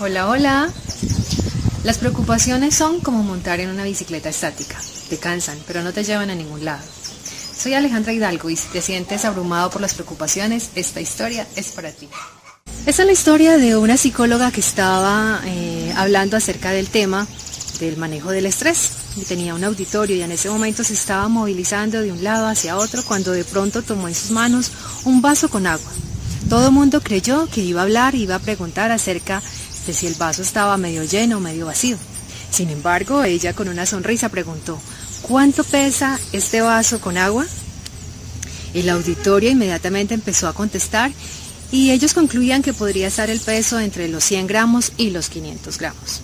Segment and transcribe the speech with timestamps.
[0.00, 0.68] Hola, hola.
[1.84, 4.76] Las preocupaciones son como montar en una bicicleta estática.
[5.08, 6.82] Te cansan, pero no te llevan a ningún lado.
[7.56, 11.92] Soy Alejandra Hidalgo y si te sientes abrumado por las preocupaciones, esta historia es para
[11.92, 12.08] ti.
[12.86, 17.28] Esta es la historia de una psicóloga que estaba eh, hablando acerca del tema
[17.78, 18.90] del manejo del estrés.
[19.16, 22.76] Y tenía un auditorio y en ese momento se estaba movilizando de un lado hacia
[22.78, 24.72] otro cuando de pronto tomó en sus manos
[25.04, 25.92] un vaso con agua.
[26.48, 29.42] Todo el mundo creyó que iba a hablar, iba a preguntar acerca
[29.92, 31.98] si el vaso estaba medio lleno o medio vacío.
[32.50, 34.80] Sin embargo, ella con una sonrisa preguntó,
[35.22, 37.44] ¿cuánto pesa este vaso con agua?
[38.72, 41.10] El auditorio inmediatamente empezó a contestar
[41.70, 45.78] y ellos concluían que podría estar el peso entre los 100 gramos y los 500
[45.78, 46.20] gramos.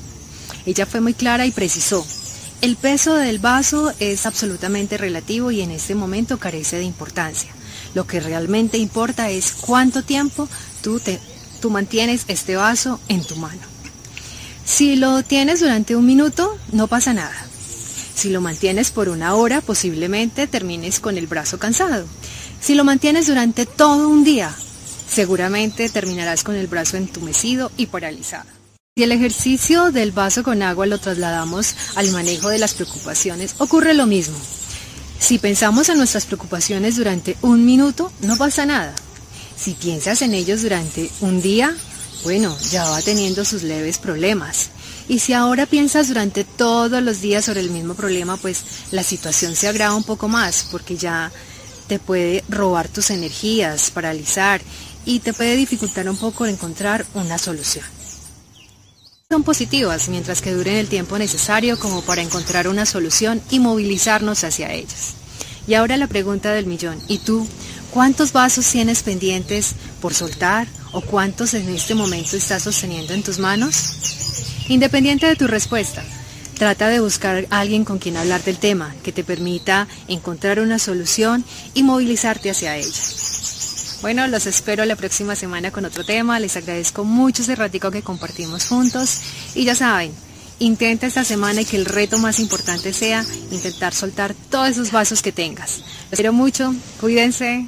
[0.66, 2.06] Ella fue muy clara y precisó,
[2.60, 7.50] el peso del vaso es absolutamente relativo y en este momento carece de importancia.
[7.94, 10.48] Lo que realmente importa es cuánto tiempo
[10.82, 11.18] tú te
[11.60, 13.62] tú mantienes este vaso en tu mano.
[14.64, 17.46] Si lo tienes durante un minuto, no pasa nada.
[18.14, 22.06] Si lo mantienes por una hora, posiblemente termines con el brazo cansado.
[22.60, 24.54] Si lo mantienes durante todo un día,
[25.08, 28.48] seguramente terminarás con el brazo entumecido y paralizado.
[28.96, 33.94] Si el ejercicio del vaso con agua lo trasladamos al manejo de las preocupaciones, ocurre
[33.94, 34.36] lo mismo.
[35.18, 38.94] Si pensamos en nuestras preocupaciones durante un minuto, no pasa nada.
[39.60, 41.76] Si piensas en ellos durante un día,
[42.24, 44.70] bueno, ya va teniendo sus leves problemas.
[45.06, 49.54] Y si ahora piensas durante todos los días sobre el mismo problema, pues la situación
[49.54, 51.30] se agrava un poco más porque ya
[51.88, 54.62] te puede robar tus energías, paralizar
[55.04, 57.84] y te puede dificultar un poco encontrar una solución.
[59.28, 64.42] Son positivas mientras que duren el tiempo necesario como para encontrar una solución y movilizarnos
[64.42, 65.14] hacia ellas.
[65.66, 67.46] Y ahora la pregunta del millón, ¿y tú
[67.90, 73.40] ¿Cuántos vasos tienes pendientes por soltar o cuántos en este momento estás sosteniendo en tus
[73.40, 74.66] manos?
[74.68, 76.04] Independiente de tu respuesta,
[76.56, 80.78] trata de buscar a alguien con quien hablar del tema que te permita encontrar una
[80.78, 83.02] solución y movilizarte hacia ella.
[84.02, 86.38] Bueno, los espero la próxima semana con otro tema.
[86.38, 89.20] Les agradezco mucho ese ratico que compartimos juntos.
[89.56, 90.12] Y ya saben,
[90.60, 95.22] intenta esta semana y que el reto más importante sea intentar soltar todos esos vasos
[95.22, 95.82] que tengas.
[96.10, 96.72] Los quiero mucho.
[97.00, 97.66] Cuídense.